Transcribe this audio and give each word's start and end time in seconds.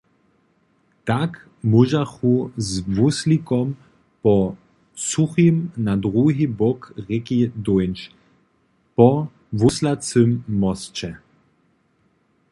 Tak 1.09 1.31
móžachu 1.71 2.33
z 2.69 2.69
wóslikom 2.99 3.67
po 4.23 4.33
suchim 5.09 5.55
na 5.87 5.93
druhi 6.03 6.45
bok 6.59 6.79
rěki 7.07 7.39
dóńć– 7.65 7.97
po 8.95 9.09
"wóslacym 9.59 10.29
mosće". 10.61 11.09